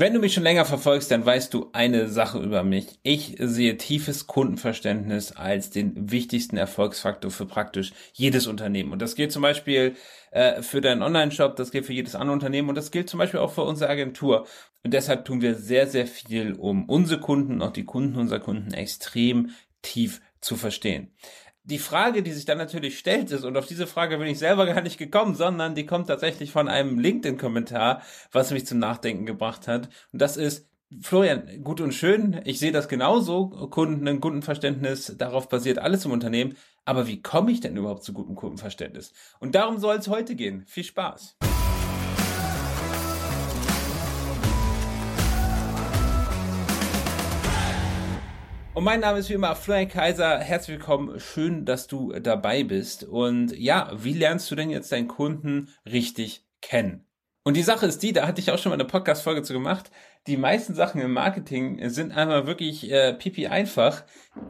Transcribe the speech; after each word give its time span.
Wenn 0.00 0.14
du 0.14 0.18
mich 0.18 0.32
schon 0.32 0.44
länger 0.44 0.64
verfolgst, 0.64 1.10
dann 1.10 1.26
weißt 1.26 1.52
du 1.52 1.68
eine 1.74 2.08
Sache 2.08 2.38
über 2.38 2.64
mich. 2.64 2.98
Ich 3.02 3.36
sehe 3.38 3.76
tiefes 3.76 4.26
Kundenverständnis 4.26 5.32
als 5.32 5.68
den 5.68 6.10
wichtigsten 6.10 6.56
Erfolgsfaktor 6.56 7.30
für 7.30 7.44
praktisch 7.44 7.92
jedes 8.14 8.46
Unternehmen. 8.46 8.92
Und 8.92 9.02
das 9.02 9.14
gilt 9.14 9.30
zum 9.30 9.42
Beispiel 9.42 9.96
äh, 10.30 10.62
für 10.62 10.80
deinen 10.80 11.02
Online-Shop, 11.02 11.54
das 11.54 11.70
gilt 11.70 11.84
für 11.84 11.92
jedes 11.92 12.14
andere 12.14 12.32
Unternehmen 12.32 12.70
und 12.70 12.76
das 12.76 12.92
gilt 12.92 13.10
zum 13.10 13.18
Beispiel 13.18 13.40
auch 13.40 13.52
für 13.52 13.64
unsere 13.64 13.90
Agentur. 13.90 14.46
Und 14.82 14.94
deshalb 14.94 15.26
tun 15.26 15.42
wir 15.42 15.54
sehr, 15.54 15.86
sehr 15.86 16.06
viel, 16.06 16.54
um 16.54 16.88
unsere 16.88 17.20
Kunden 17.20 17.52
und 17.52 17.62
auch 17.62 17.74
die 17.74 17.84
Kunden 17.84 18.16
unserer 18.16 18.40
Kunden 18.40 18.72
extrem 18.72 19.50
tief 19.82 20.22
zu 20.40 20.56
verstehen 20.56 21.12
die 21.64 21.78
Frage, 21.78 22.22
die 22.22 22.32
sich 22.32 22.44
dann 22.44 22.58
natürlich 22.58 22.98
stellt, 22.98 23.30
ist, 23.30 23.44
und 23.44 23.56
auf 23.56 23.66
diese 23.66 23.86
Frage 23.86 24.18
bin 24.18 24.28
ich 24.28 24.38
selber 24.38 24.66
gar 24.72 24.80
nicht 24.80 24.98
gekommen, 24.98 25.34
sondern 25.34 25.74
die 25.74 25.86
kommt 25.86 26.08
tatsächlich 26.08 26.52
von 26.52 26.68
einem 26.68 26.98
LinkedIn-Kommentar, 26.98 28.02
was 28.32 28.50
mich 28.50 28.66
zum 28.66 28.78
Nachdenken 28.78 29.26
gebracht 29.26 29.68
hat. 29.68 29.88
Und 30.12 30.20
das 30.22 30.36
ist, 30.36 30.68
Florian, 31.00 31.62
gut 31.62 31.80
und 31.80 31.92
schön, 31.92 32.40
ich 32.44 32.58
sehe 32.58 32.72
das 32.72 32.88
genauso, 32.88 33.48
Kunden, 33.70 34.08
ein 34.08 34.20
Kundenverständnis, 34.20 35.14
darauf 35.16 35.48
basiert 35.48 35.78
alles 35.78 36.04
im 36.04 36.10
Unternehmen, 36.10 36.56
aber 36.84 37.06
wie 37.06 37.22
komme 37.22 37.52
ich 37.52 37.60
denn 37.60 37.76
überhaupt 37.76 38.02
zu 38.02 38.12
gutem 38.12 38.34
Kundenverständnis? 38.34 39.12
Und 39.38 39.54
darum 39.54 39.78
soll 39.78 39.96
es 39.96 40.08
heute 40.08 40.34
gehen. 40.34 40.64
Viel 40.66 40.84
Spaß! 40.84 41.36
Und 48.72 48.84
mein 48.84 49.00
Name 49.00 49.18
ist 49.18 49.28
wie 49.28 49.34
immer 49.34 49.56
Florian 49.56 49.88
Kaiser. 49.88 50.38
Herzlich 50.38 50.78
willkommen. 50.78 51.18
Schön, 51.18 51.64
dass 51.64 51.88
du 51.88 52.12
dabei 52.12 52.62
bist. 52.62 53.02
Und 53.02 53.50
ja, 53.58 53.90
wie 53.96 54.12
lernst 54.12 54.48
du 54.48 54.54
denn 54.54 54.70
jetzt 54.70 54.92
deinen 54.92 55.08
Kunden 55.08 55.70
richtig 55.84 56.46
kennen? 56.62 57.04
Und 57.42 57.56
die 57.56 57.64
Sache 57.64 57.86
ist 57.86 58.00
die, 58.02 58.12
da 58.12 58.28
hatte 58.28 58.40
ich 58.40 58.52
auch 58.52 58.58
schon 58.58 58.70
mal 58.70 58.74
eine 58.74 58.84
Podcast-Folge 58.84 59.42
zu 59.42 59.54
gemacht. 59.54 59.90
Die 60.28 60.36
meisten 60.36 60.74
Sachen 60.74 61.00
im 61.00 61.12
Marketing 61.12 61.88
sind 61.88 62.12
einmal 62.12 62.46
wirklich 62.46 62.88
äh, 62.92 63.12
pipi 63.14 63.48
einfach. 63.48 64.04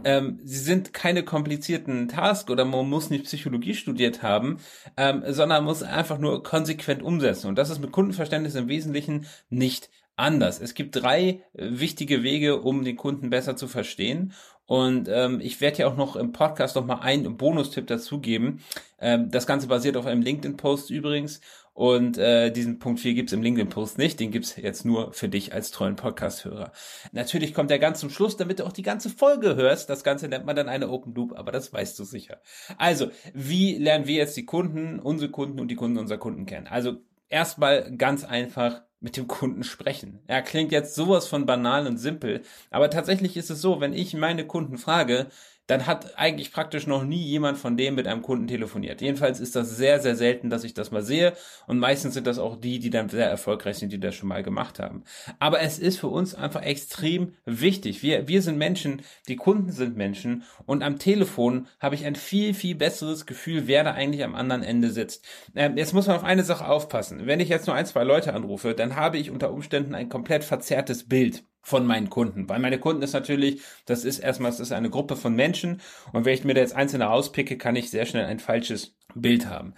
Ähm, 0.05 0.39
sie 0.45 0.59
sind 0.59 0.93
keine 0.93 1.23
komplizierten 1.23 2.09
Tasks 2.09 2.51
oder 2.51 2.67
man 2.67 2.91
muss 2.91 3.09
nicht 3.09 3.25
Psychologie 3.25 3.75
studiert 3.75 4.23
haben, 4.23 4.59
ähm, 4.99 5.23
sondern 5.29 5.65
muss 5.65 5.83
einfach 5.83 6.19
nur 6.19 6.43
konsequent 6.43 7.03
umsetzen. 7.03 7.47
Und 7.47 7.57
das 7.57 7.71
ist 7.71 7.79
mit 7.79 7.93
Kundenverständnis 7.93 8.55
im 8.55 8.69
Wesentlichen 8.69 9.27
nicht 9.49 9.89
anders. 10.21 10.61
Es 10.61 10.75
gibt 10.75 10.97
drei 10.97 11.43
äh, 11.55 11.69
wichtige 11.71 12.23
Wege, 12.23 12.61
um 12.61 12.85
den 12.85 12.97
Kunden 12.97 13.31
besser 13.31 13.57
zu 13.57 13.69
verstehen. 13.69 14.33
Und 14.67 15.09
ähm, 15.09 15.41
ich 15.41 15.61
werde 15.61 15.79
ja 15.79 15.89
auch 15.89 15.97
noch 15.97 16.15
im 16.15 16.31
Podcast 16.31 16.77
noch 16.77 16.87
mal 16.87 17.01
einen 17.01 17.37
Bonustipp 17.37 17.89
dazugeben. 17.89 18.63
Ähm, 19.01 19.29
das 19.29 19.49
Ganze 19.49 19.67
basiert 19.67 19.97
auf 19.97 20.07
einem 20.07 20.23
LinkedIn-Post 20.23 20.91
übrigens. 20.91 21.41
Und 21.73 22.19
äh, 22.19 22.53
diesen 22.53 22.79
Punkt 22.79 23.01
4 23.01 23.15
gibt's 23.15 23.33
im 23.33 23.43
LinkedIn-Post 23.43 23.99
nicht. 23.99 24.21
Den 24.21 24.31
gibt's 24.31 24.55
jetzt 24.57 24.85
nur 24.85 25.13
für 25.13 25.29
dich 25.29 25.53
als 25.53 25.71
treuen 25.71 25.97
Podcast-Hörer. 25.97 26.73
Natürlich 27.11 27.53
kommt 27.53 27.71
der 27.71 27.79
ganz 27.81 28.01
zum 28.01 28.11
Schluss, 28.11 28.37
damit 28.37 28.61
du 28.61 28.65
auch 28.65 28.73
die 28.73 28.83
ganze 28.83 29.11
Folge 29.11 29.57
hörst. 29.57 29.91
Das 29.91 30.05
Ganze 30.05 30.29
nennt 30.29 30.47
man 30.47 30.55
dann 30.55 30.69
eine 30.69 30.89
Open 30.89 31.15
Loop, 31.15 31.37
aber 31.37 31.51
das 31.51 31.73
weißt 31.73 31.99
du 31.99 32.05
sicher. 32.05 32.41
Also, 32.77 33.11
wie 33.35 33.77
lernen 33.77 34.07
wir 34.07 34.17
jetzt 34.17 34.37
die 34.37 34.45
Kunden, 34.45 35.01
unsere 35.01 35.31
Kunden 35.33 35.59
und 35.59 35.69
die 35.69 35.77
Kunden 35.77 35.99
unserer 35.99 36.19
Kunden 36.19 36.47
kennen? 36.47 36.67
Also, 36.69 36.99
erstmal 37.29 37.97
ganz 37.97 38.25
einfach 38.25 38.83
mit 39.01 39.17
dem 39.17 39.27
Kunden 39.27 39.65
sprechen. 39.65 40.21
Er 40.27 40.37
ja, 40.39 40.43
klingt 40.43 40.73
jetzt 40.73 40.95
sowas 40.95 41.27
von 41.27 41.47
banal 41.47 41.87
und 41.87 41.97
simpel, 41.99 42.43
aber 42.71 42.91
tatsächlich 42.91 43.37
ist 43.37 43.51
es 43.51 43.61
so, 43.61 43.81
wenn 43.81 43.93
ich 43.93 44.15
meine 44.15 44.47
Kunden 44.47 44.79
frage, 44.79 45.29
dann 45.71 45.87
hat 45.87 46.19
eigentlich 46.19 46.53
praktisch 46.53 46.89
noch 46.89 47.05
nie 47.05 47.23
jemand 47.23 47.57
von 47.57 47.77
dem 47.77 47.95
mit 47.95 48.09
einem 48.09 48.23
Kunden 48.23 48.49
telefoniert. 48.49 49.01
Jedenfalls 49.01 49.39
ist 49.39 49.55
das 49.55 49.77
sehr, 49.77 50.01
sehr 50.01 50.17
selten, 50.17 50.51
dass 50.51 50.65
ich 50.65 50.75
das 50.75 50.91
mal 50.91 51.03
sehe. 51.03 51.33
Und 51.69 51.79
meistens 51.79 52.15
sind 52.15 52.27
das 52.27 52.41
auch 52.41 52.57
die, 52.57 52.81
die 52.81 52.91
dann 52.91 53.09
sehr 53.09 53.31
erfolgreich 53.31 53.79
sind, 53.79 53.93
die 53.93 54.01
das 54.01 54.17
schon 54.17 54.29
mal 54.29 54.43
gemacht 54.43 54.81
haben. 54.81 55.05
Aber 55.39 55.61
es 55.61 55.79
ist 55.79 55.99
für 56.01 56.09
uns 56.09 56.35
einfach 56.35 56.63
extrem 56.63 57.35
wichtig. 57.45 58.03
Wir, 58.03 58.27
wir 58.27 58.43
sind 58.43 58.59
Menschen, 58.59 59.03
die 59.29 59.37
Kunden 59.37 59.71
sind 59.71 59.97
Menschen. 59.97 60.43
Und 60.67 60.83
am 60.83 60.99
Telefon 60.99 61.69
habe 61.79 61.95
ich 61.95 62.05
ein 62.05 62.17
viel, 62.17 62.53
viel 62.53 62.75
besseres 62.75 63.25
Gefühl, 63.25 63.69
wer 63.69 63.85
da 63.85 63.93
eigentlich 63.93 64.25
am 64.25 64.35
anderen 64.35 64.65
Ende 64.65 64.91
sitzt. 64.91 65.25
Ähm, 65.55 65.77
jetzt 65.77 65.95
muss 65.95 66.09
man 66.09 66.17
auf 66.17 66.25
eine 66.25 66.43
Sache 66.43 66.69
aufpassen. 66.69 67.27
Wenn 67.27 67.39
ich 67.39 67.49
jetzt 67.49 67.69
nur 67.69 67.77
ein, 67.77 67.87
zwei 67.87 68.03
Leute 68.03 68.35
anrufe, 68.35 68.75
dann 68.75 68.97
habe 68.97 69.19
ich 69.19 69.31
unter 69.31 69.53
Umständen 69.53 69.95
ein 69.95 70.09
komplett 70.09 70.43
verzerrtes 70.43 71.09
Bild 71.09 71.45
von 71.63 71.87
meinen 71.87 72.11
Kunden. 72.11 72.49
Weil 72.49 72.59
meine 72.59 72.79
Kunden 72.79 73.03
ist 73.03 73.13
natürlich, 73.13 73.63
das 73.87 74.05
ist 74.05 74.19
erstmal, 74.19 74.51
es 74.51 74.61
ist 74.61 74.73
eine 74.73 74.91
Gruppe 74.91 75.17
von 75.17 75.35
Menschen 75.35 75.81
und 76.13 76.25
wenn 76.25 76.35
ich 76.35 76.45
mir 76.45 76.55
da 76.55 76.61
jetzt 76.61 76.77
einzelne 76.77 77.05
rauspicke, 77.05 77.59
kann 77.59 77.77
ich 77.77 77.91
sehr 77.91 78.07
schnell 78.07 78.27
ein 78.27 78.41
falsches 78.41 78.97
Bild 79.15 79.47
haben. 79.47 79.75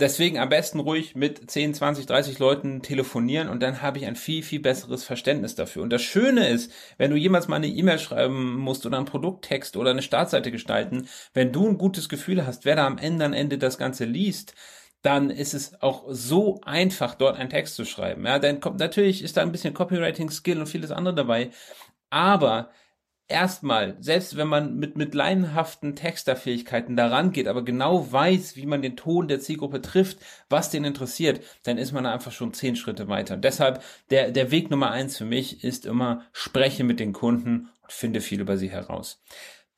Deswegen 0.00 0.38
am 0.38 0.48
besten 0.48 0.78
ruhig 0.78 1.16
mit 1.16 1.50
10, 1.50 1.74
20, 1.74 2.06
30 2.06 2.38
Leuten 2.38 2.82
telefonieren 2.82 3.48
und 3.48 3.60
dann 3.64 3.82
habe 3.82 3.98
ich 3.98 4.06
ein 4.06 4.14
viel, 4.14 4.44
viel 4.44 4.60
besseres 4.60 5.02
Verständnis 5.02 5.56
dafür. 5.56 5.82
Und 5.82 5.90
das 5.90 6.02
Schöne 6.02 6.48
ist, 6.48 6.70
wenn 6.98 7.10
du 7.10 7.16
jemals 7.16 7.48
mal 7.48 7.56
eine 7.56 7.66
E-Mail 7.66 7.98
schreiben 7.98 8.54
musst 8.54 8.86
oder 8.86 8.96
einen 8.96 9.06
Produkttext 9.06 9.76
oder 9.76 9.90
eine 9.90 10.02
Startseite 10.02 10.52
gestalten, 10.52 11.08
wenn 11.34 11.50
du 11.50 11.66
ein 11.66 11.78
gutes 11.78 12.08
Gefühl 12.08 12.46
hast, 12.46 12.64
wer 12.64 12.76
da 12.76 12.86
am 12.86 12.98
Ende, 12.98 13.24
am 13.24 13.32
Ende 13.32 13.58
das 13.58 13.76
Ganze 13.76 14.04
liest, 14.04 14.54
dann 15.02 15.30
ist 15.30 15.54
es 15.54 15.80
auch 15.80 16.04
so 16.08 16.60
einfach, 16.64 17.14
dort 17.14 17.36
einen 17.36 17.50
Text 17.50 17.76
zu 17.76 17.84
schreiben. 17.84 18.26
Ja, 18.26 18.38
dann 18.38 18.60
kommt 18.60 18.80
natürlich 18.80 19.22
ist 19.22 19.36
da 19.36 19.42
ein 19.42 19.52
bisschen 19.52 19.74
Copywriting-Skill 19.74 20.60
und 20.60 20.66
vieles 20.66 20.90
andere 20.90 21.14
dabei, 21.14 21.50
aber 22.10 22.70
erstmal, 23.28 23.96
selbst 24.00 24.36
wenn 24.36 24.48
man 24.48 24.76
mit, 24.76 24.96
mit 24.96 25.14
leinhaften 25.14 25.94
Texterfähigkeiten 25.94 26.96
daran 26.96 27.30
geht, 27.30 27.46
aber 27.46 27.62
genau 27.62 28.10
weiß, 28.10 28.56
wie 28.56 28.66
man 28.66 28.82
den 28.82 28.96
Ton 28.96 29.28
der 29.28 29.40
Zielgruppe 29.40 29.82
trifft, 29.82 30.18
was 30.48 30.70
den 30.70 30.84
interessiert, 30.84 31.44
dann 31.62 31.78
ist 31.78 31.92
man 31.92 32.06
einfach 32.06 32.32
schon 32.32 32.54
zehn 32.54 32.74
Schritte 32.74 33.08
weiter. 33.08 33.36
Deshalb, 33.36 33.82
der, 34.10 34.30
der 34.30 34.50
Weg 34.50 34.70
Nummer 34.70 34.90
eins 34.90 35.18
für 35.18 35.26
mich 35.26 35.62
ist 35.62 35.86
immer, 35.86 36.22
spreche 36.32 36.84
mit 36.84 37.00
den 37.00 37.12
Kunden 37.12 37.68
und 37.82 37.92
finde 37.92 38.20
viel 38.20 38.40
über 38.40 38.56
sie 38.56 38.70
heraus. 38.70 39.22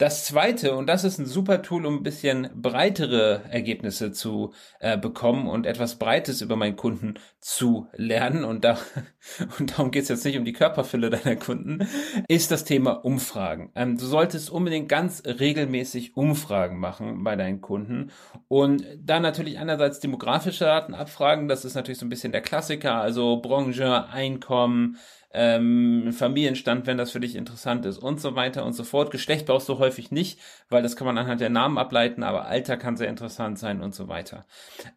Das 0.00 0.25
zweite, 0.25 0.77
und 0.77 0.87
das 0.87 1.05
ist 1.05 1.19
ein 1.19 1.27
super 1.27 1.61
Tool, 1.61 1.84
um 1.84 1.97
ein 1.97 2.03
bisschen 2.03 2.49
breitere 2.55 3.43
Ergebnisse 3.50 4.12
zu 4.12 4.55
äh, 4.78 4.97
bekommen 4.97 5.47
und 5.47 5.66
etwas 5.66 5.97
Breites 5.97 6.41
über 6.41 6.56
meinen 6.56 6.77
Kunden 6.77 7.19
zu 7.38 7.87
lernen, 7.93 8.44
und, 8.44 8.65
da, 8.65 8.78
und 9.59 9.72
darum 9.72 9.91
geht 9.91 10.05
es 10.05 10.09
jetzt 10.09 10.25
nicht 10.25 10.39
um 10.39 10.47
die 10.47 10.55
Körperfülle 10.55 11.10
deiner 11.10 11.37
Kunden, 11.37 11.87
ist 12.28 12.50
das 12.50 12.65
Thema 12.65 12.93
Umfragen. 12.93 13.72
Ähm, 13.75 13.99
du 13.99 14.06
solltest 14.06 14.49
unbedingt 14.49 14.89
ganz 14.89 15.22
regelmäßig 15.27 16.16
Umfragen 16.16 16.78
machen 16.78 17.22
bei 17.22 17.37
deinen 17.37 17.60
Kunden 17.60 18.10
und 18.49 18.83
da 18.99 19.21
natürlich 19.21 19.59
einerseits 19.59 20.00
demografische 20.00 20.65
Daten 20.65 20.94
abfragen, 20.94 21.47
das 21.47 21.66
ist 21.66 21.75
natürlich 21.75 21.99
so 21.99 22.06
ein 22.06 22.10
bisschen 22.10 22.33
der 22.33 22.41
Klassiker, 22.41 22.94
also 22.94 23.43
Branche, 23.43 24.06
Einkommen, 24.06 24.97
ähm, 25.33 26.13
Familienstand, 26.13 26.87
wenn 26.87 26.99
das 26.99 27.13
für 27.13 27.21
dich 27.21 27.37
interessant 27.37 27.87
ist 27.87 27.99
und 27.99 28.21
so 28.21 28.35
weiter 28.35 28.65
und 28.65 28.73
so 28.73 28.83
fort. 28.83 29.11
Geschlecht 29.11 29.47
brauchst 29.47 29.69
du 29.69 29.79
häufig 29.79 30.11
nicht, 30.11 30.41
weil 30.69 30.83
das 30.83 30.97
kann 30.97 31.07
man 31.07 31.19
anhand 31.19 31.41
der 31.41 31.51
Namen 31.51 31.79
ableiten, 31.79 32.23
aber 32.23 32.47
Alter 32.47 32.77
kann 32.77 32.97
sehr 32.97 33.09
interessant 33.09 33.59
sein 33.59 33.81
und 33.81 33.95
so 33.95 34.09
weiter. 34.09 34.45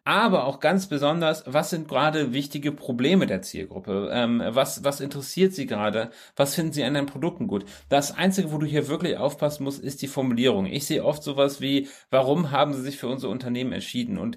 Aber 0.04 0.44
auch 0.44 0.60
ganz 0.60 0.88
besonders, 0.88 1.44
was 1.46 1.70
sind 1.70 1.88
gerade 1.88 2.32
wichtige 2.32 2.72
Probleme 2.72 3.26
der 3.26 3.42
Zielgruppe? 3.42 4.10
Ähm, 4.12 4.42
was, 4.44 4.82
was 4.82 5.00
interessiert 5.00 5.54
sie 5.54 5.66
gerade? 5.66 6.10
Was 6.36 6.54
finden 6.54 6.72
sie 6.72 6.84
an 6.84 6.94
deinen 6.94 7.06
Produkten 7.06 7.46
gut? 7.46 7.64
Das 7.88 8.16
Einzige, 8.16 8.52
wo 8.52 8.58
du 8.58 8.66
hier 8.66 8.88
wirklich 8.88 9.16
aufpassen 9.16 9.64
musst, 9.64 9.82
ist 9.82 10.02
die 10.02 10.08
Formulierung. 10.08 10.66
Ich 10.66 10.86
sehe 10.86 11.04
oft 11.04 11.22
sowas 11.22 11.60
wie, 11.60 11.88
warum 12.10 12.50
haben 12.50 12.74
sie 12.74 12.82
sich 12.82 12.96
für 12.96 13.08
unser 13.08 13.28
Unternehmen 13.28 13.72
entschieden? 13.72 14.18
Und 14.18 14.36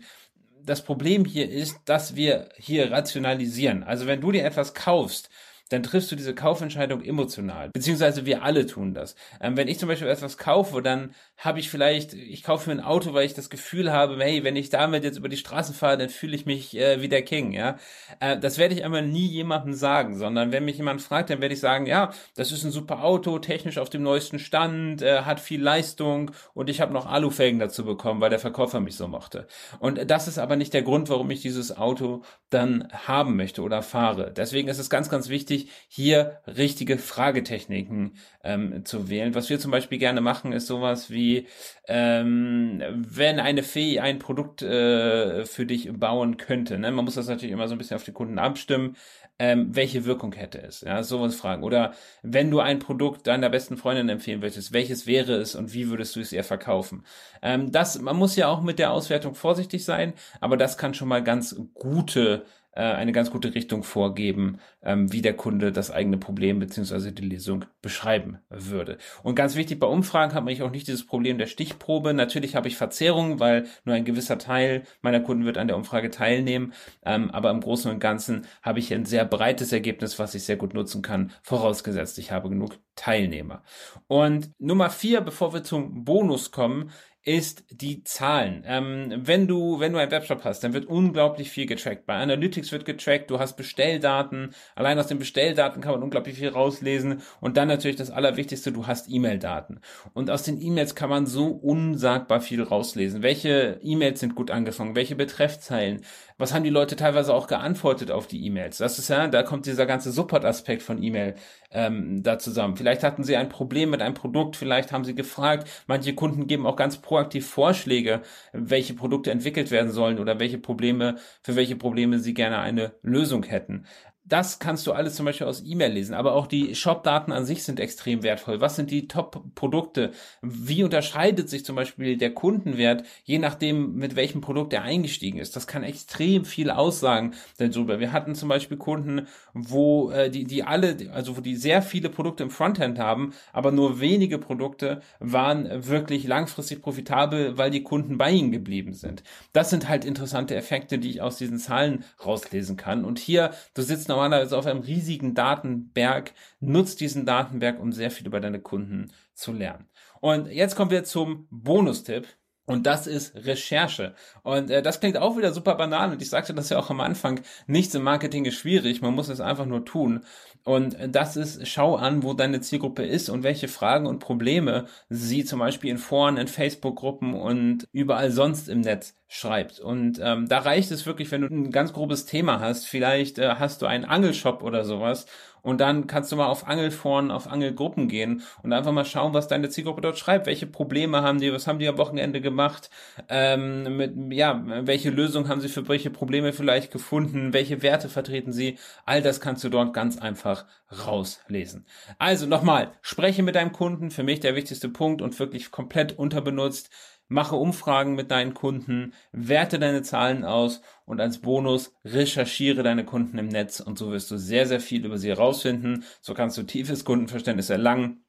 das 0.64 0.84
Problem 0.84 1.26
hier 1.26 1.50
ist, 1.50 1.80
dass 1.86 2.16
wir 2.16 2.50
hier 2.58 2.92
rationalisieren. 2.92 3.84
Also 3.84 4.06
wenn 4.06 4.22
du 4.22 4.32
dir 4.32 4.44
etwas 4.44 4.74
kaufst, 4.74 5.30
dann 5.70 5.84
triffst 5.84 6.12
du 6.12 6.16
diese 6.16 6.34
Kaufentscheidung 6.34 7.04
emotional. 7.04 7.70
Beziehungsweise 7.70 8.26
wir 8.26 8.44
alle 8.44 8.66
tun 8.66 8.94
das. 8.94 9.16
Ähm, 9.42 9.58
wenn 9.58 9.68
ich 9.68 9.80
zum 9.80 9.90
Beispiel 9.90 10.08
etwas 10.08 10.38
kaufe, 10.38 10.82
dann 10.82 11.14
habe 11.38 11.60
ich 11.60 11.70
vielleicht, 11.70 12.14
ich 12.14 12.44
kaufe 12.44 12.70
mir 12.70 12.78
ein 12.78 12.86
Auto, 12.86 13.14
weil 13.14 13.26
ich 13.26 13.34
das 13.34 13.50
Gefühl 13.50 13.92
habe, 13.92 14.18
hey, 14.20 14.44
wenn 14.44 14.56
ich 14.56 14.70
damit 14.70 15.04
jetzt 15.04 15.18
über 15.18 15.30
die 15.30 15.38
Straßen 15.38 15.76
fahre, 15.76 15.98
dann 15.98 16.10
fühle 16.10 16.36
ich 16.36 16.46
mich 16.46 16.76
äh, 16.78 17.02
wie 17.02 17.10
der 17.10 17.22
King, 17.22 17.52
ja. 17.52 17.78
Äh, 18.20 18.40
das 18.40 18.58
werde 18.58 18.76
ich 18.76 18.86
aber 18.86 19.02
nie 19.02 19.28
jemandem 19.28 19.74
sagen, 19.74 20.18
sondern 20.18 20.52
wenn 20.52 20.66
mich 20.66 20.78
jemand 20.78 21.02
fragt, 21.02 21.30
dann 21.30 21.42
werde 21.42 21.54
ich 21.54 21.60
sagen, 21.60 21.86
ja, 21.86 22.12
das 22.36 22.52
ist 22.52 22.64
ein 22.64 22.72
super 22.72 23.04
Auto, 23.04 23.40
technisch 23.40 23.78
auf 23.78 23.90
dem 23.90 24.04
neuesten 24.04 24.40
Stand, 24.40 25.02
äh, 25.02 25.22
hat 25.22 25.40
viel 25.40 25.62
Leistung 25.62 26.32
und 26.54 26.70
ich 26.70 26.82
habe 26.82 26.94
noch 26.94 27.06
Alufelgen 27.06 27.60
dazu 27.60 27.86
bekommen, 27.86 28.22
weil 28.22 28.30
der 28.30 28.40
Verkäufer 28.40 28.80
mich 28.80 28.96
so 28.96 29.08
mochte. 29.08 29.48
Und 29.80 30.10
das 30.10 30.28
ist 30.28 30.38
aber 30.38 30.56
nicht 30.56 30.74
der 30.74 30.84
Grund, 30.84 31.10
warum 31.10 31.30
ich 31.32 31.42
dieses 31.42 31.76
Auto 31.76 32.24
dann 32.50 32.88
haben 32.92 33.36
möchte 33.36 33.62
oder 33.62 33.82
fahre. 33.82 34.32
Deswegen 34.32 34.68
ist 34.68 34.80
es 34.80 34.90
ganz, 34.90 35.10
ganz 35.10 35.30
wichtig, 35.30 35.57
wichtig, 35.58 35.72
hier 35.88 36.42
richtige 36.48 36.98
Fragetechniken 36.98 38.18
ähm, 38.44 38.86
zu 38.86 39.10
wählen. 39.10 39.36
Was 39.36 39.50
wir 39.50 39.60
zum 39.60 39.72
Beispiel 39.72 39.98
gerne 39.98 40.22
machen, 40.22 40.52
ist 40.52 40.68
sowas 40.68 41.10
wie, 41.10 41.48
ähm, 41.88 42.82
wenn 42.96 43.40
eine 43.40 43.64
Fee 43.64 44.00
ein 44.00 44.20
Produkt 44.20 44.62
äh, 44.62 45.46
für 45.46 45.66
dich 45.66 45.92
bauen 45.94 46.38
könnte. 46.38 46.78
Ne? 46.78 46.92
Man 46.92 47.06
muss 47.06 47.16
das 47.16 47.28
natürlich 47.28 47.54
immer 47.54 47.68
so 47.68 47.76
ein 47.76 47.78
bisschen 47.78 47.96
auf 47.96 48.04
die 48.04 48.12
Kunden 48.12 48.40
abstimmen. 48.40 48.96
Ähm, 49.40 49.76
welche 49.76 50.06
Wirkung 50.06 50.34
hätte 50.34 50.60
es? 50.60 50.82
Ja, 50.82 51.04
sowas 51.04 51.36
fragen. 51.36 51.64
Oder 51.64 51.94
wenn 52.24 52.50
du 52.50 52.60
ein 52.60 52.80
Produkt 52.80 53.28
deiner 53.28 53.50
besten 53.50 53.78
Freundin 53.78 54.10
empfehlen 54.10 54.42
würdest, 54.42 54.74
welches 54.74 55.06
wäre 55.06 55.36
es 55.36 55.54
und 55.54 55.74
wie 55.74 55.90
würdest 55.90 56.16
du 56.16 56.22
es 56.22 56.32
ihr 56.32 56.44
verkaufen? 56.44 57.06
Ähm, 57.44 57.72
das, 57.72 58.02
man 58.02 58.16
muss 58.16 58.36
ja 58.36 58.48
auch 58.48 58.64
mit 58.64 58.80
der 58.80 58.92
Auswertung 58.92 59.36
vorsichtig 59.36 59.86
sein, 59.86 60.14
aber 60.42 60.58
das 60.58 60.80
kann 60.80 60.96
schon 60.96 61.08
mal 61.08 61.24
ganz 61.24 61.56
gute 61.76 62.46
äh, 62.78 62.94
eine 62.94 63.12
ganz 63.12 63.32
gute 63.32 63.56
Richtung 63.56 63.82
vorgeben, 63.82 64.60
ähm, 64.84 65.12
wie 65.12 65.24
der 65.24 65.36
Kunde 65.36 65.72
das 65.72 65.90
eigene 65.90 66.18
Problem 66.18 66.60
beziehungsweise 66.60 67.12
die 67.12 67.26
Lesung 67.26 67.66
beschreiben 67.82 68.38
würde. 68.50 69.00
Und 69.24 69.34
ganz 69.34 69.56
wichtig, 69.56 69.80
bei 69.80 69.88
Umfragen 69.88 70.36
hat 70.36 70.46
man 70.46 70.62
auch 70.62 70.70
nicht 70.70 70.88
dieses 70.88 71.06
Problem 71.06 71.40
der 71.40 71.48
Stichprobe. 71.48 72.14
Natürlich 72.14 72.56
habe 72.56 72.68
ich 72.68 72.78
Verzerrungen, 72.78 73.40
weil 73.40 73.66
nur 73.84 73.96
ein 73.96 74.06
gewisser 74.06 74.38
Teil 74.38 74.84
meiner 75.02 75.22
Kunden 75.22 75.46
wird 75.46 75.58
an 75.58 75.68
der 75.68 75.76
Umfrage 75.76 76.12
teilnehmen. 76.12 76.74
Ähm, 77.04 77.32
aber 77.32 77.50
im 77.50 77.62
Großen 77.62 77.90
und 77.90 78.00
Ganzen 78.00 78.46
habe 78.62 78.78
ich 78.78 78.94
ein 78.94 79.06
sehr 79.06 79.26
breites 79.26 79.74
Ergebnis, 79.74 80.20
was 80.20 80.36
ich 80.36 80.44
sehr 80.44 80.58
gut 80.58 80.76
nutzen 80.76 81.02
kann, 81.02 81.32
vorausgesetzt, 81.42 82.20
ich 82.20 82.32
habe 82.32 82.50
genug 82.50 82.78
Teilnehmer. 82.96 83.64
Und 84.06 84.52
Nummer 84.60 84.92
vier, 84.92 85.22
bevor 85.22 85.54
wir 85.54 85.64
zum 85.64 86.04
Bonus 86.04 86.52
kommen, 86.52 86.92
ist 87.28 87.66
die 87.72 88.06
Zahlen. 88.06 88.64
Ähm, 88.66 89.12
wenn 89.18 89.50
du, 89.50 89.82
wenn 89.82 89.92
du 89.92 90.00
einen 90.00 90.12
Webshop 90.12 90.46
hast, 90.46 90.64
dann 90.64 90.72
wird 90.72 90.86
unglaublich 90.86 91.52
viel 91.52 91.66
getrackt. 91.66 92.06
Bei 92.06 92.16
Analytics 92.16 92.72
wird 92.72 92.86
getrackt, 92.86 93.30
du 93.30 93.38
hast 93.38 93.58
Bestelldaten. 93.58 94.52
Allein 94.76 94.98
aus 94.98 95.08
den 95.08 95.20
Bestelldaten 95.20 95.82
kann 95.82 95.92
man 95.92 96.04
unglaublich 96.04 96.38
viel 96.38 96.48
rauslesen. 96.48 97.22
Und 97.42 97.58
dann 97.58 97.68
natürlich 97.68 97.98
das 97.98 98.12
Allerwichtigste, 98.12 98.72
du 98.72 98.88
hast 98.88 99.10
E-Mail-Daten. 99.10 99.82
Und 100.14 100.30
aus 100.30 100.44
den 100.44 100.62
E-Mails 100.62 100.96
kann 100.96 101.10
man 101.10 101.26
so 101.26 101.48
unsagbar 101.48 102.40
viel 102.40 102.64
rauslesen. 102.64 103.24
Welche 103.24 103.78
E-Mails 103.84 104.22
sind 104.22 104.34
gut 104.34 104.50
angefangen? 104.50 104.96
Welche 104.96 105.18
Betreffzeilen? 105.18 106.06
Was 106.38 106.54
haben 106.54 106.64
die 106.64 106.70
Leute 106.70 106.96
teilweise 106.96 107.34
auch 107.34 107.48
geantwortet 107.48 108.10
auf 108.10 108.28
die 108.28 108.46
E-Mails? 108.46 108.78
Das 108.78 109.00
ist 109.00 109.10
ja, 109.10 109.28
da 109.28 109.44
kommt 109.44 109.66
dieser 109.66 109.86
ganze 109.86 110.14
Support-Aspekt 110.14 110.82
von 110.82 111.04
E-Mail 111.04 111.36
ähm, 111.72 112.24
da 112.24 112.40
zusammen. 112.40 112.78
Vielleicht 112.78 113.04
hatten 113.04 113.24
sie 113.24 113.36
ein 113.36 113.50
Problem 113.50 113.90
mit 113.90 114.02
einem 114.02 114.14
Produkt, 114.16 114.56
vielleicht 114.56 114.92
haben 114.92 115.04
sie 115.04 115.16
gefragt. 115.16 115.68
Manche 115.88 116.16
Kunden 116.16 116.48
geben 116.48 116.66
auch 116.66 116.76
ganz 116.76 116.98
pro 116.98 117.18
proaktiv 117.18 117.48
Vorschläge, 117.50 118.22
welche 118.54 118.94
Produkte 118.94 119.32
entwickelt 119.32 119.72
werden 119.72 119.92
sollen 119.92 120.20
oder 120.20 120.40
welche 120.40 120.60
Probleme, 120.60 121.16
für 121.42 121.56
welche 121.56 121.76
Probleme 121.76 122.20
sie 122.20 122.34
gerne 122.34 122.60
eine 122.60 122.94
Lösung 123.02 123.44
hätten 123.44 123.86
das 124.30 124.60
kannst 124.60 124.86
du 124.88 124.92
alles 124.92 125.16
zum 125.16 125.26
Beispiel 125.26 125.48
aus 125.48 125.64
E-Mail 125.66 125.94
lesen, 125.94 126.14
aber 126.14 126.34
auch 126.34 126.48
die 126.48 126.76
Shop-Daten 126.76 127.32
an 127.32 127.46
sich 127.46 127.64
sind 127.64 127.80
extrem 127.80 128.24
wertvoll. 128.24 128.60
Was 128.60 128.76
sind 128.76 128.92
die 128.92 129.08
Top-Produkte? 129.08 130.12
Wie 130.42 130.84
unterscheidet 130.84 131.50
sich 131.50 131.64
zum 131.64 131.76
Beispiel 131.76 132.18
der 132.18 132.34
Kundenwert, 132.34 133.04
je 133.24 133.40
nachdem, 133.40 133.96
mit 133.96 134.16
welchem 134.16 134.42
Produkt 134.42 134.74
er 134.74 134.84
eingestiegen 134.84 135.40
ist? 135.40 135.56
Das 135.56 135.66
kann 135.66 135.84
extrem 135.84 136.44
viel 136.44 136.72
aussagen 136.72 137.36
darüber. 137.58 138.00
Wir 138.00 138.12
hatten 138.12 138.36
zum 138.36 138.50
Beispiel 138.50 138.78
Kunden, 138.78 139.28
wo 139.54 140.12
äh, 140.12 140.30
die, 140.30 140.44
die 140.44 140.64
alle, 140.64 140.98
also 141.14 141.38
wo 141.38 141.42
die 141.42 141.56
sehr 141.56 141.82
viele 141.82 142.10
Produkte 142.10 142.44
im 142.44 142.50
Frontend 142.50 143.00
haben, 143.00 143.34
aber 143.54 143.72
nur 143.72 144.02
wenige 144.02 144.40
Produkte 144.40 145.02
waren 145.20 145.88
wirklich 145.88 146.28
langfristig 146.28 146.82
profitabel, 146.82 147.58
weil 147.58 147.72
die 147.72 147.84
Kunden 147.84 148.18
bei 148.18 148.32
ihnen 148.32 148.52
geblieben 148.52 148.94
sind. 148.94 149.24
Das 149.54 149.70
sind 149.70 149.88
halt 149.88 150.04
interessante 150.04 150.56
Effekte, 150.56 151.00
die 151.00 151.12
ich 151.12 151.22
aus 151.22 151.38
diesen 151.38 151.60
Zahlen 151.60 152.04
rauslesen 152.26 152.76
kann. 152.76 153.06
Und 153.06 153.20
hier, 153.20 153.52
du 153.74 153.82
sitzt 153.82 154.10
noch 154.10 154.17
normalerweise 154.18 154.58
auf 154.58 154.66
einem 154.66 154.82
riesigen 154.82 155.36
Datenberg. 155.36 156.34
Nutzt 156.60 157.00
diesen 157.00 157.26
Datenberg, 157.26 157.80
um 157.80 157.92
sehr 157.92 158.12
viel 158.12 158.28
über 158.28 158.40
deine 158.40 158.60
Kunden 158.60 159.12
zu 159.34 159.54
lernen. 159.54 159.88
Und 160.20 160.48
jetzt 160.48 160.76
kommen 160.76 160.92
wir 160.92 161.04
zum 161.04 161.48
Bonustipp. 161.52 162.28
Und 162.68 162.86
das 162.86 163.08
ist 163.08 163.34
Recherche. 163.46 164.14
Und 164.44 164.70
äh, 164.70 164.82
das 164.82 165.00
klingt 165.00 165.18
auch 165.18 165.38
wieder 165.38 165.54
super 165.54 165.76
banal. 165.76 166.12
Und 166.12 166.22
ich 166.22 166.30
sagte 166.30 166.54
das 166.54 166.70
ja 166.70 166.78
auch 166.78 166.90
am 166.90 167.00
Anfang. 167.00 167.40
Nichts 167.66 167.96
im 167.96 168.04
Marketing 168.04 168.44
ist 168.44 168.56
schwierig. 168.56 169.02
Man 169.02 169.16
muss 169.16 169.30
es 169.30 169.40
einfach 169.40 169.66
nur 169.66 169.86
tun. 169.86 170.26
Und 170.66 170.98
das 171.08 171.38
ist, 171.38 171.66
schau 171.66 171.96
an, 171.96 172.24
wo 172.24 172.34
deine 172.34 172.60
Zielgruppe 172.60 173.06
ist 173.06 173.30
und 173.30 173.44
welche 173.44 173.70
Fragen 173.70 174.06
und 174.06 174.20
Probleme 174.20 174.88
sie 175.08 175.46
zum 175.46 175.60
Beispiel 175.60 175.92
in 175.92 175.98
Foren, 175.98 176.36
in 176.36 176.50
Facebook-Gruppen 176.50 177.34
und 177.36 177.88
überall 177.94 178.32
sonst 178.32 178.68
im 178.68 178.82
Netz 178.82 179.16
schreibt. 179.30 179.80
Und 179.80 180.20
ähm, 180.22 180.50
da 180.50 180.60
reicht 180.60 180.92
es 180.92 181.06
wirklich, 181.06 181.32
wenn 181.32 181.42
du 181.42 181.48
ein 181.48 181.72
ganz 181.72 181.94
grobes 181.94 182.26
Thema 182.26 182.60
hast. 182.60 182.86
Vielleicht 182.86 183.40
äh, 183.40 183.56
hast 183.60 183.82
du 183.82 183.86
einen 183.86 184.04
Angelshop 184.04 184.62
oder 184.62 184.84
sowas 184.84 185.26
und 185.68 185.82
dann 185.82 186.08
kannst 186.08 186.32
du 186.32 186.38
mal 186.38 186.48
auf 186.48 186.66
Angelforen, 186.66 187.30
auf 187.30 187.52
Angelgruppen 187.52 188.08
gehen 188.08 188.42
und 188.64 188.72
einfach 188.72 188.94
mal 188.94 189.04
schauen, 189.04 189.34
was 189.34 189.50
deine 189.50 189.68
Zielgruppe 189.68 190.00
dort 190.00 190.18
schreibt. 190.18 190.46
Welche 190.46 190.66
Probleme 190.66 191.24
haben 191.24 191.42
die? 191.42 191.52
Was 191.52 191.68
haben 191.68 191.78
die 191.78 191.90
am 191.90 191.98
Wochenende 191.98 192.40
gemacht? 192.40 192.90
Ähm, 193.28 193.98
mit, 193.98 194.14
ja, 194.32 194.64
welche 194.88 195.10
Lösung 195.10 195.50
haben 195.50 195.60
sie 195.60 195.68
für 195.68 195.86
welche 195.90 196.10
Probleme 196.10 196.54
vielleicht 196.54 196.94
gefunden? 196.94 197.52
Welche 197.52 197.82
Werte 197.82 198.08
vertreten 198.08 198.54
sie? 198.54 198.78
All 199.06 199.22
das 199.22 199.42
kannst 199.42 199.62
du 199.66 199.68
dort 199.68 199.94
ganz 199.94 200.18
einfach 200.18 200.64
rauslesen. 201.06 201.86
Also 202.18 202.46
nochmal, 202.46 202.94
spreche 203.02 203.44
mit 203.44 203.56
deinem 203.56 203.74
Kunden. 203.74 204.10
Für 204.10 204.24
mich 204.24 204.40
der 204.40 204.56
wichtigste 204.56 204.88
Punkt 204.88 205.22
und 205.22 205.38
wirklich 205.38 205.70
komplett 205.72 206.18
unterbenutzt 206.18 206.90
mache 207.28 207.56
Umfragen 207.56 208.16
mit 208.16 208.32
deinen 208.32 208.54
Kunden, 208.54 209.14
werte 209.32 209.80
deine 209.80 210.02
Zahlen 210.02 210.44
aus 210.44 210.82
und 211.06 211.20
als 211.20 211.40
Bonus 211.40 211.94
recherchiere 212.06 212.84
deine 212.84 213.06
Kunden 213.06 213.38
im 213.38 213.48
Netz 213.48 213.80
und 213.80 213.98
so 213.98 214.12
wirst 214.12 214.32
du 214.32 214.38
sehr, 214.38 214.66
sehr 214.66 214.80
viel 214.80 215.06
über 215.06 215.18
sie 215.18 215.30
herausfinden. 215.30 216.04
So 216.22 216.34
kannst 216.34 216.58
du 216.58 216.64
tiefes 216.64 217.06
Kundenverständnis 217.06 217.70
erlangen 217.70 218.24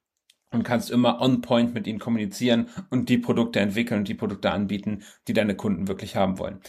und 0.50 0.62
kannst 0.62 0.90
immer 0.90 1.20
on 1.20 1.40
point 1.40 1.74
mit 1.74 1.86
ihnen 1.86 1.98
kommunizieren 1.98 2.68
und 2.90 3.08
die 3.08 3.18
Produkte 3.18 3.60
entwickeln 3.60 4.00
und 4.00 4.08
die 4.08 4.14
Produkte 4.14 4.50
anbieten, 4.50 5.02
die 5.26 5.32
deine 5.32 5.54
Kunden 5.54 5.88
wirklich 5.88 6.16
haben 6.16 6.38
wollen. 6.38 6.60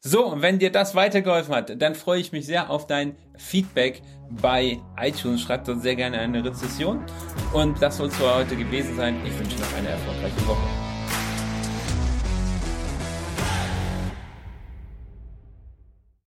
So, 0.00 0.26
und 0.26 0.42
wenn 0.42 0.60
dir 0.60 0.70
das 0.70 0.94
weitergeholfen 0.94 1.54
hat, 1.54 1.82
dann 1.82 1.96
freue 1.96 2.20
ich 2.20 2.30
mich 2.30 2.46
sehr 2.46 2.70
auf 2.70 2.86
dein 2.86 3.16
Feedback 3.36 4.00
bei 4.40 4.80
iTunes. 4.96 5.40
Schreib 5.40 5.64
dort 5.64 5.82
sehr 5.82 5.96
gerne 5.96 6.20
eine 6.20 6.44
Rezession. 6.44 7.04
Und 7.52 7.82
das 7.82 7.96
soll 7.96 8.06
es 8.06 8.16
für 8.16 8.32
heute 8.32 8.54
gewesen 8.54 8.94
sein. 8.96 9.16
Ich 9.26 9.36
wünsche 9.36 9.58
noch 9.58 9.76
eine 9.76 9.88
erfolgreiche 9.88 10.46
Woche. 10.46 10.87